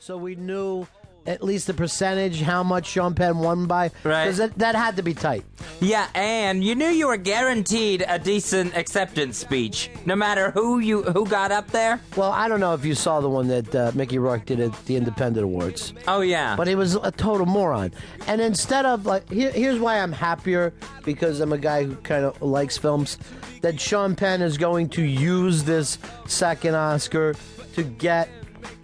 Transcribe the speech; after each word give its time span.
so 0.00 0.16
we 0.16 0.34
knew 0.34 0.86
at 1.26 1.42
least 1.44 1.66
the 1.66 1.74
percentage 1.74 2.40
how 2.40 2.62
much 2.62 2.86
Sean 2.86 3.14
Penn 3.14 3.38
won 3.38 3.66
by. 3.66 3.90
Right. 4.02 4.24
Because 4.24 4.38
that, 4.38 4.56
that 4.58 4.74
had 4.74 4.96
to 4.96 5.02
be 5.02 5.12
tight. 5.12 5.44
Yeah, 5.80 6.08
and 6.14 6.64
you 6.64 6.74
knew 6.74 6.88
you 6.88 7.06
were 7.08 7.18
guaranteed 7.18 8.02
a 8.08 8.18
decent 8.18 8.74
acceptance 8.74 9.36
speech, 9.36 9.90
no 10.06 10.16
matter 10.16 10.50
who 10.52 10.78
you 10.78 11.02
who 11.02 11.26
got 11.26 11.52
up 11.52 11.70
there. 11.70 12.00
Well, 12.16 12.32
I 12.32 12.48
don't 12.48 12.60
know 12.60 12.72
if 12.72 12.84
you 12.86 12.94
saw 12.94 13.20
the 13.20 13.28
one 13.28 13.48
that 13.48 13.74
uh, 13.74 13.92
Mickey 13.94 14.18
Rourke 14.18 14.46
did 14.46 14.58
at 14.60 14.86
the 14.86 14.96
Independent 14.96 15.44
Awards. 15.44 15.92
Oh 16.08 16.22
yeah, 16.22 16.56
But 16.56 16.66
he 16.66 16.74
was 16.74 16.94
a 16.94 17.10
total 17.10 17.44
moron. 17.44 17.92
And 18.26 18.40
instead 18.40 18.86
of 18.86 19.04
like, 19.04 19.28
here, 19.30 19.50
here's 19.50 19.78
why 19.78 20.00
I'm 20.00 20.12
happier 20.12 20.72
because 21.04 21.40
I'm 21.40 21.52
a 21.52 21.58
guy 21.58 21.84
who 21.84 21.96
kind 21.96 22.24
of 22.24 22.40
likes 22.40 22.78
films. 22.78 23.18
That 23.60 23.78
Sean 23.78 24.16
Penn 24.16 24.40
is 24.40 24.56
going 24.56 24.88
to 24.90 25.02
use 25.02 25.64
this 25.64 25.98
second 26.26 26.74
Oscar 26.74 27.34
to 27.74 27.82
get 27.82 28.30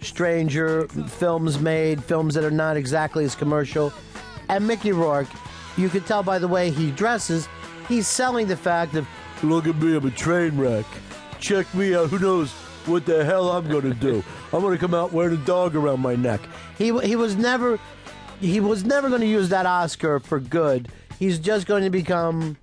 stranger 0.01 0.87
films 0.89 1.59
made, 1.59 2.03
films 2.03 2.35
that 2.35 2.45
are 2.45 2.51
not 2.51 2.77
exactly 2.77 3.25
as 3.25 3.35
commercial. 3.35 3.93
And 4.49 4.67
Mickey 4.67 4.93
Rourke, 4.93 5.29
you 5.77 5.89
can 5.89 6.03
tell 6.03 6.23
by 6.23 6.39
the 6.39 6.49
way 6.49 6.71
he 6.71 6.91
dresses, 6.91 7.49
he's 7.89 8.07
selling 8.07 8.47
the 8.47 8.57
fact 8.57 8.95
of, 8.95 9.07
look 9.43 9.67
at 9.67 9.77
me, 9.77 9.97
I'm 9.97 10.07
a 10.07 10.11
train 10.11 10.57
wreck. 10.57 10.87
Check 11.39 11.73
me 11.75 11.95
out. 11.95 12.09
Who 12.11 12.19
knows 12.19 12.53
what 12.87 13.05
the 13.05 13.25
hell 13.25 13.51
I'm 13.51 13.69
going 13.69 13.83
to 13.83 13.95
do? 13.95 14.23
I'm 14.53 14.61
going 14.61 14.73
to 14.73 14.81
come 14.81 14.95
out 14.95 15.13
wearing 15.13 15.35
a 15.35 15.45
dog 15.45 15.75
around 15.75 16.01
my 16.01 16.15
neck. 16.15 16.41
He 16.79 16.99
he 17.01 17.17
was 17.17 17.37
never 17.37 17.79
he 18.41 18.61
was 18.61 18.85
never 18.85 19.09
going 19.09 19.21
to 19.21 19.27
use 19.27 19.49
that 19.51 19.67
Oscar 19.67 20.21
for 20.21 20.41
good. 20.41 20.89
He's 21.19 21.39
just 21.39 21.67
going 21.67 21.83
to 21.83 21.91
become, 21.91 22.57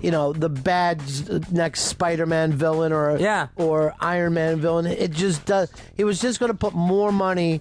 you 0.00 0.10
know, 0.10 0.32
the 0.32 0.48
bad 0.48 1.00
next 1.50 1.82
Spider-Man 1.82 2.52
villain 2.52 2.92
or 2.92 3.16
Yeah. 3.18 3.48
or 3.56 3.94
Iron 4.00 4.34
Man 4.34 4.60
villain. 4.60 4.86
It 4.86 5.10
just 5.10 5.44
does. 5.44 5.70
He 5.96 6.04
was 6.04 6.20
just 6.20 6.40
going 6.40 6.50
to 6.52 6.56
put 6.58 6.74
more 6.74 7.12
money 7.12 7.60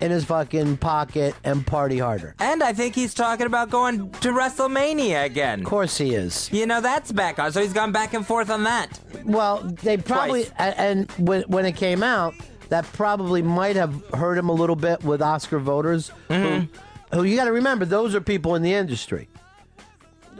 in 0.00 0.10
his 0.12 0.24
fucking 0.24 0.76
pocket 0.76 1.34
and 1.42 1.66
party 1.66 1.98
harder. 1.98 2.34
and 2.38 2.62
I 2.62 2.72
think 2.72 2.94
he's 2.94 3.12
talking 3.12 3.46
about 3.46 3.70
going 3.70 4.10
to 4.10 4.28
WrestleMania 4.30 5.24
again. 5.24 5.60
Of 5.60 5.66
course, 5.66 5.98
he 5.98 6.14
is. 6.14 6.48
You 6.52 6.64
know 6.66 6.80
that's 6.80 7.10
back 7.12 7.38
on, 7.38 7.52
so 7.52 7.60
he's 7.60 7.72
gone 7.72 7.90
back 7.92 8.14
and 8.14 8.24
forth 8.26 8.50
on 8.50 8.64
that. 8.64 8.98
Well, 9.24 9.62
they 9.82 9.96
probably 9.96 10.44
Twice. 10.44 10.74
and 10.76 11.10
when 11.12 11.42
when 11.42 11.66
it 11.66 11.72
came 11.76 12.02
out, 12.02 12.34
that 12.68 12.84
probably 12.92 13.42
might 13.42 13.76
have 13.76 13.92
hurt 14.14 14.38
him 14.38 14.48
a 14.48 14.52
little 14.52 14.76
bit 14.76 15.02
with 15.02 15.20
Oscar 15.20 15.58
voters. 15.58 16.10
Who, 16.28 16.34
mm-hmm. 16.34 17.16
who 17.16 17.24
you 17.24 17.36
got 17.36 17.44
to 17.46 17.52
remember, 17.52 17.84
those 17.84 18.14
are 18.14 18.20
people 18.20 18.54
in 18.54 18.62
the 18.62 18.72
industry. 18.74 19.28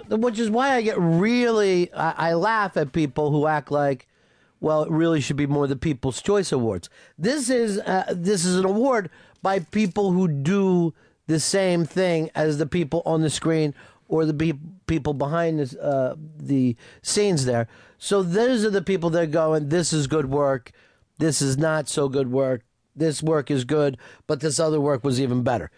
Which 0.08 0.38
is 0.38 0.50
why 0.50 0.74
I 0.74 0.82
get 0.82 0.98
really 0.98 1.92
I, 1.92 2.30
I 2.30 2.34
laugh 2.34 2.76
at 2.76 2.92
people 2.92 3.30
who 3.30 3.46
act 3.46 3.70
like, 3.70 4.06
well, 4.60 4.82
it 4.82 4.90
really 4.90 5.20
should 5.20 5.36
be 5.36 5.46
more 5.46 5.66
the 5.66 5.76
People's 5.76 6.22
Choice 6.22 6.52
Awards. 6.52 6.88
This 7.18 7.50
is 7.50 7.78
uh, 7.78 8.04
this 8.10 8.44
is 8.44 8.56
an 8.56 8.64
award 8.64 9.10
by 9.42 9.60
people 9.60 10.12
who 10.12 10.28
do 10.28 10.94
the 11.26 11.40
same 11.40 11.84
thing 11.84 12.30
as 12.34 12.58
the 12.58 12.66
people 12.66 13.02
on 13.06 13.22
the 13.22 13.30
screen 13.30 13.74
or 14.08 14.26
the 14.26 14.34
pe- 14.34 14.58
people 14.86 15.14
behind 15.14 15.58
this, 15.58 15.74
uh, 15.76 16.14
the 16.36 16.76
scenes 17.02 17.44
there. 17.44 17.66
So 17.98 18.22
those 18.22 18.64
are 18.64 18.70
the 18.70 18.82
people 18.82 19.10
that 19.10 19.22
are 19.22 19.26
going, 19.26 19.68
this 19.68 19.92
is 19.92 20.06
good 20.06 20.30
work, 20.30 20.72
this 21.18 21.40
is 21.40 21.56
not 21.56 21.88
so 21.88 22.08
good 22.08 22.30
work, 22.30 22.62
this 22.94 23.22
work 23.22 23.50
is 23.50 23.64
good, 23.64 23.96
but 24.26 24.40
this 24.40 24.60
other 24.60 24.80
work 24.80 25.04
was 25.04 25.20
even 25.20 25.42
better. 25.42 25.70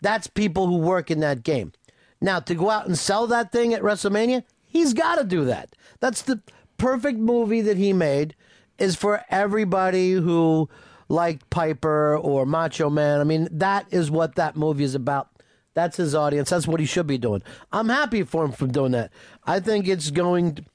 That's 0.00 0.26
people 0.26 0.66
who 0.66 0.78
work 0.78 1.10
in 1.10 1.20
that 1.20 1.42
game. 1.42 1.72
Now, 2.20 2.40
to 2.40 2.54
go 2.54 2.70
out 2.70 2.86
and 2.86 2.98
sell 2.98 3.26
that 3.28 3.52
thing 3.52 3.72
at 3.74 3.82
WrestleMania, 3.82 4.42
he's 4.66 4.92
got 4.94 5.16
to 5.16 5.24
do 5.24 5.44
that. 5.44 5.74
That's 6.00 6.22
the 6.22 6.40
perfect 6.76 7.18
movie 7.18 7.60
that 7.60 7.76
he 7.76 7.92
made 7.92 8.34
is 8.78 8.96
for 8.96 9.24
everybody 9.30 10.12
who 10.12 10.68
liked 11.08 11.48
Piper 11.50 12.16
or 12.16 12.46
Macho 12.46 12.90
Man. 12.90 13.20
I 13.20 13.24
mean, 13.24 13.48
that 13.50 13.86
is 13.90 14.10
what 14.10 14.36
that 14.36 14.56
movie 14.56 14.84
is 14.84 14.94
about. 14.94 15.28
That's 15.74 15.96
his 15.96 16.14
audience. 16.14 16.50
That's 16.50 16.66
what 16.66 16.80
he 16.80 16.86
should 16.86 17.06
be 17.06 17.18
doing. 17.18 17.42
I'm 17.72 17.88
happy 17.88 18.24
for 18.24 18.44
him 18.44 18.52
for 18.52 18.66
doing 18.66 18.92
that. 18.92 19.12
I 19.44 19.60
think 19.60 19.86
it's 19.86 20.10
going. 20.10 20.66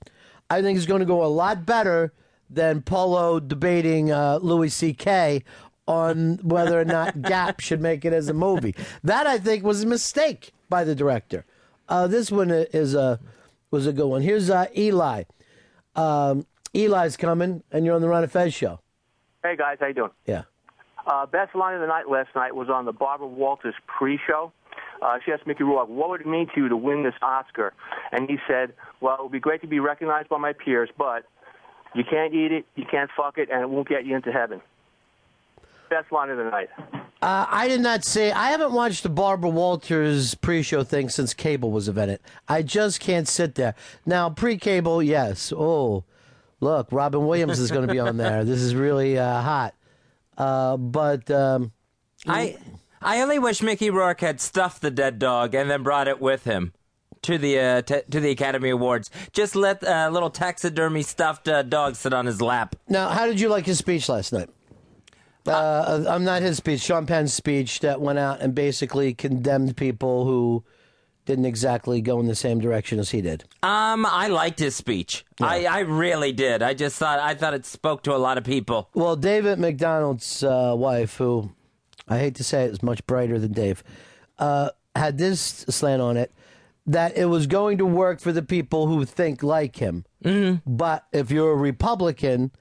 I 0.49 0.61
think 0.61 0.77
it's 0.77 0.87
going 0.87 0.99
to 0.99 1.05
go 1.05 1.23
a 1.23 1.27
lot 1.27 1.65
better 1.65 2.13
than 2.49 2.81
Polo 2.81 3.39
debating 3.39 4.11
uh, 4.11 4.39
Louis 4.41 4.69
C.K. 4.69 5.43
on 5.87 6.39
whether 6.43 6.79
or 6.79 6.85
not 6.85 7.21
Gap 7.21 7.59
should 7.59 7.81
make 7.81 8.05
it 8.05 8.13
as 8.13 8.29
a 8.29 8.33
movie. 8.33 8.75
That 9.03 9.27
I 9.27 9.39
think 9.39 9.63
was 9.63 9.83
a 9.83 9.87
mistake 9.87 10.53
by 10.69 10.84
the 10.84 10.96
director. 10.96 11.46
Uh, 11.88 12.07
this 12.07 12.31
one 12.31 12.50
is 12.51 12.96
a 12.96 13.19
was 13.72 13.88
a 13.88 13.94
good 13.94 14.07
one. 14.07 14.22
Here's 14.22 14.50
uh, 14.50 14.68
Eli. 14.78 15.24
Um, 15.96 16.46
Eli's 16.74 17.18
coming, 17.18 17.63
and 17.72 17.85
you're 17.85 17.96
on 17.96 18.01
the 18.01 18.07
Ron 18.07 18.24
and 18.24 18.31
Fez 18.31 18.53
show. 18.53 18.79
Hey 19.44 19.56
guys, 19.56 19.78
how 19.79 19.88
you 19.88 19.94
doing? 19.94 20.12
Yeah. 20.25 20.44
Uh, 21.06 21.25
best 21.25 21.53
line 21.53 21.75
of 21.75 21.81
the 21.81 21.88
night 21.88 22.09
last 22.09 22.29
night 22.35 22.56
was 22.56 22.69
on 22.69 22.85
the 22.85 22.94
Barbara 22.94 23.28
Walters 23.28 23.75
pre-show. 23.88 24.53
Uh, 25.01 25.18
she 25.25 25.34
asked 25.34 25.46
Mickey 25.46 25.63
Rourke, 25.63 25.90
"What 25.90 26.09
would 26.09 26.22
it 26.22 26.28
mean 26.28 26.47
to 26.56 26.62
you 26.62 26.69
to 26.69 26.78
win 26.78 27.03
this 27.03 27.16
Oscar?" 27.22 27.74
And 28.12 28.30
he 28.30 28.38
said, 28.47 28.74
"Well, 29.01 29.16
it 29.16 29.24
would 29.24 29.31
be 29.31 29.40
great 29.40 29.62
to 29.62 29.68
be 29.68 29.80
recognized 29.80 30.30
by 30.30 30.38
my 30.38 30.53
peers, 30.53 30.90
but 30.97 31.25
you 31.94 32.03
can't 32.09 32.34
eat 32.34 32.53
it, 32.53 32.66
you 32.75 32.85
can't 32.90 33.09
fuck 33.18 33.38
it, 33.38 33.50
and 33.51 33.62
it 33.62 33.69
won't 33.69 33.90
get 33.90 34.06
you 34.06 34.16
into 34.16 34.31
heaven." 34.31 34.62
Best 35.90 36.12
line 36.12 36.30
of 36.30 36.38
the 36.38 36.45
night. 36.45 36.69
Uh, 37.23 37.45
I 37.50 37.69
did 37.69 37.79
not 37.79 38.03
say. 38.03 38.34
I 38.34 38.51
haven't 38.51 38.73
watched 38.73 39.03
the 39.03 39.09
Barbara 39.09 39.50
Walters 39.50 40.35
pre-show 40.35 40.84
thing 40.84 41.07
since 41.07 41.34
cable 41.34 41.72
was 41.72 41.88
invented. 41.88 42.19
I 42.50 42.63
just 42.63 43.00
can't 43.00 43.29
sit 43.29 43.56
there 43.56 43.75
now. 44.06 44.29
Pre-cable, 44.29 45.01
yes. 45.01 45.53
Oh, 45.56 46.03
look, 46.59 46.89
Robin 46.91 47.25
Williams 47.25 47.59
is 47.59 47.72
going 47.72 47.88
to 47.88 47.94
be 47.94 48.00
on 48.00 48.17
there. 48.17 48.44
This 48.44 48.59
is 48.59 48.75
really 48.75 49.17
uh, 49.17 49.41
hot. 49.41 49.73
Uh, 50.38 50.75
but 50.75 51.31
um, 51.31 51.72
I 52.28 52.57
I 53.01 53.22
only 53.22 53.39
wish 53.39 53.62
Mickey 53.62 53.89
Rourke 53.89 54.19
had 54.19 54.41
stuffed 54.41 54.81
the 54.81 54.91
dead 54.91 55.17
dog 55.17 55.56
and 55.56 55.72
then 55.72 55.81
brought 55.81 56.09
it 56.09 56.19
with 56.19 56.44
him 56.44 56.73
to 57.22 57.38
the 57.38 57.57
uh, 57.57 57.81
t- 57.83 58.01
to 58.12 58.19
the 58.19 58.31
Academy 58.31 58.69
Awards. 58.69 59.09
Just 59.31 59.56
let 59.56 59.81
a 59.83 60.07
uh, 60.07 60.09
little 60.09 60.29
taxidermy 60.29 61.03
stuffed 61.03 61.47
uh, 61.47 61.63
dog 61.63 61.95
sit 61.95 62.13
on 62.13 62.25
his 62.25 62.41
lap. 62.41 62.75
now, 62.89 63.07
how 63.07 63.28
did 63.28 63.39
you 63.39 63.47
like 63.47 63.66
his 63.66 63.78
speech 63.78 64.09
last 64.09 64.33
night? 64.33 64.50
Uh, 65.45 66.05
I'm 66.07 66.23
not 66.23 66.41
his 66.41 66.57
speech. 66.57 66.81
Sean 66.81 67.05
Penn's 67.05 67.33
speech 67.33 67.81
that 67.81 67.99
went 67.99 68.19
out 68.19 68.41
and 68.41 68.55
basically 68.55 69.13
condemned 69.13 69.75
people 69.75 70.25
who 70.25 70.63
didn't 71.25 71.45
exactly 71.45 72.01
go 72.01 72.19
in 72.19 72.27
the 72.27 72.35
same 72.35 72.59
direction 72.59 72.99
as 72.99 73.11
he 73.11 73.21
did. 73.21 73.43
Um, 73.61 74.05
I 74.05 74.27
liked 74.27 74.59
his 74.59 74.75
speech. 74.75 75.25
I, 75.39 75.65
I 75.65 75.79
really 75.79 76.33
did. 76.33 76.61
I 76.61 76.73
just 76.73 76.97
thought 76.97 77.19
I 77.19 77.33
thought 77.33 77.53
it 77.53 77.65
spoke 77.65 78.03
to 78.03 78.15
a 78.15 78.17
lot 78.17 78.37
of 78.37 78.43
people. 78.43 78.89
Well, 78.93 79.15
David 79.15 79.59
McDonald's 79.59 80.43
uh, 80.43 80.73
wife, 80.77 81.17
who 81.17 81.51
I 82.07 82.19
hate 82.19 82.35
to 82.35 82.43
say 82.43 82.65
it, 82.65 82.71
is 82.71 82.83
much 82.83 83.05
brighter 83.07 83.39
than 83.39 83.53
Dave, 83.53 83.83
uh, 84.37 84.69
had 84.95 85.17
this 85.17 85.41
slant 85.41 86.01
on 86.01 86.17
it 86.17 86.31
that 86.85 87.15
it 87.17 87.25
was 87.25 87.47
going 87.47 87.77
to 87.77 87.85
work 87.85 88.19
for 88.19 88.33
the 88.33 88.41
people 88.41 88.87
who 88.87 89.05
think 89.05 89.41
like 89.41 89.77
him. 89.77 90.05
Mm-hmm. 90.23 90.69
But 90.69 91.05
if 91.13 91.31
you're 91.31 91.51
a 91.51 91.55
Republican 91.55 92.51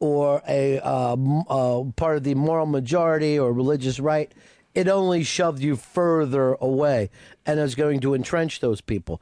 or 0.00 0.42
a 0.48 0.80
uh, 0.80 1.14
uh, 1.48 1.84
part 1.94 2.16
of 2.16 2.24
the 2.24 2.34
moral 2.34 2.66
majority 2.66 3.38
or 3.38 3.52
religious 3.52 4.00
right, 4.00 4.32
it 4.74 4.88
only 4.88 5.22
shoved 5.22 5.60
you 5.60 5.76
further 5.76 6.54
away 6.60 7.10
and 7.46 7.60
is 7.60 7.74
going 7.74 8.00
to 8.00 8.14
entrench 8.14 8.60
those 8.60 8.80
people. 8.80 9.20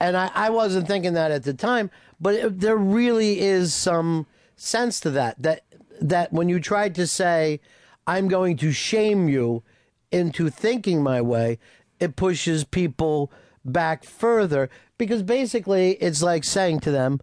And 0.00 0.16
I, 0.16 0.30
I 0.34 0.50
wasn't 0.50 0.88
thinking 0.88 1.14
that 1.14 1.30
at 1.30 1.44
the 1.44 1.54
time, 1.54 1.90
but 2.20 2.34
it, 2.34 2.60
there 2.60 2.76
really 2.76 3.40
is 3.40 3.72
some 3.72 4.26
sense 4.56 5.00
to 5.00 5.10
that. 5.10 5.40
That 5.42 5.62
that 6.00 6.32
when 6.32 6.48
you 6.48 6.60
tried 6.60 6.94
to 6.96 7.06
say, 7.06 7.60
"I'm 8.06 8.28
going 8.28 8.56
to 8.58 8.72
shame 8.72 9.28
you 9.28 9.62
into 10.10 10.50
thinking 10.50 11.02
my 11.02 11.22
way," 11.22 11.58
it 11.98 12.16
pushes 12.16 12.64
people 12.64 13.32
back 13.64 14.04
further 14.04 14.68
because 14.98 15.22
basically 15.22 15.92
it's 15.92 16.22
like 16.22 16.44
saying 16.44 16.80
to 16.80 16.90
them, 16.90 17.20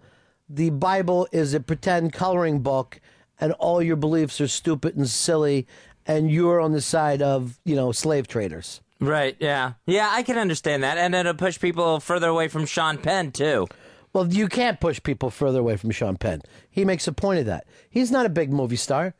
the 0.49 0.69
Bible 0.69 1.27
is 1.31 1.53
a 1.53 1.59
pretend 1.59 2.13
coloring 2.13 2.59
book 2.59 2.99
and 3.39 3.53
all 3.53 3.81
your 3.81 3.95
beliefs 3.95 4.39
are 4.41 4.47
stupid 4.47 4.95
and 4.95 5.09
silly 5.09 5.67
and 6.05 6.29
you're 6.31 6.59
on 6.59 6.71
the 6.71 6.81
side 6.81 7.21
of, 7.21 7.59
you 7.63 7.75
know, 7.75 7.91
slave 7.91 8.27
traders. 8.27 8.81
Right? 8.99 9.35
Yeah. 9.39 9.73
Yeah, 9.85 10.09
I 10.11 10.23
can 10.23 10.37
understand 10.37 10.83
that, 10.83 10.97
and 10.97 11.13
it'll 11.13 11.33
push 11.33 11.59
people 11.59 11.99
further 11.99 12.29
away 12.29 12.47
from 12.47 12.65
Sean 12.65 12.97
Penn 12.97 13.31
too. 13.31 13.67
Well, 14.13 14.27
you 14.31 14.47
can't 14.47 14.79
push 14.79 15.01
people 15.01 15.29
further 15.29 15.59
away 15.59 15.75
from 15.75 15.91
Sean 15.91 16.17
Penn. 16.17 16.41
He 16.69 16.85
makes 16.85 17.07
a 17.07 17.11
point 17.11 17.39
of 17.39 17.45
that. 17.47 17.65
He's 17.89 18.11
not 18.11 18.25
a 18.25 18.29
big 18.29 18.53
movie 18.53 18.75
star. 18.75 19.15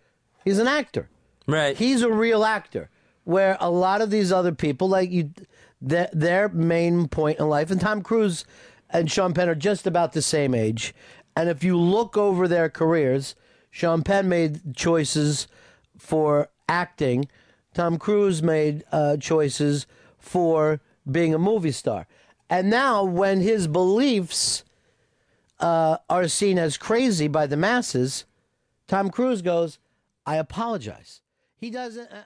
He's 0.46 0.60
an 0.60 0.68
actor. 0.68 1.10
Right. 1.48 1.76
He's 1.76 2.02
a 2.02 2.12
real 2.12 2.46
actor. 2.46 2.90
Where 3.24 3.58
a 3.60 3.72
lot 3.72 4.02
of 4.02 4.10
these 4.10 4.32
other 4.32 4.52
people, 4.52 4.88
like 4.90 5.10
you, 5.10 5.32
their, 5.82 6.10
their 6.14 6.50
main 6.50 7.08
point 7.08 7.40
in 7.40 7.50
life, 7.50 7.72
and 7.72 7.82
Tom 7.82 8.02
Cruise 8.02 8.46
and 8.94 9.12
Sean 9.12 9.34
Penn 9.34 9.50
are 9.50 9.56
just 9.56 9.88
about 9.88 10.14
the 10.14 10.22
same 10.22 10.54
age. 10.54 10.94
And 11.36 11.50
if 11.50 11.64
you 11.64 11.78
look 11.78 12.16
over 12.16 12.48
their 12.48 12.70
careers, 12.70 13.36
Sean 13.72 14.04
Penn 14.04 14.30
made 14.30 14.76
choices 14.76 15.48
for 15.98 16.50
acting. 16.70 17.28
Tom 17.74 17.98
Cruise 17.98 18.44
made 18.44 18.84
uh, 18.92 19.18
choices 19.18 19.88
for 20.20 20.80
being 21.10 21.34
a 21.34 21.40
movie 21.40 21.72
star. 21.72 22.08
And 22.50 22.70
now, 22.70 23.04
when 23.04 23.42
his 23.42 23.68
beliefs 23.68 24.64
uh, 25.60 25.98
are 26.08 26.28
seen 26.28 26.60
as 26.60 26.78
crazy 26.78 27.28
by 27.28 27.48
the 27.48 27.58
masses, 27.58 28.26
Tom 28.88 29.10
Cruise 29.10 29.42
goes, 29.42 29.80
I 30.26 30.36
apologize. 30.36 31.22
He 31.56 31.72
doesn't. 31.72 32.12
Uh, 32.12 32.24